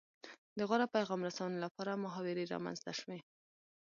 [0.57, 3.19] د غوره پیغام رسونې لپاره محاورې رامنځته شوې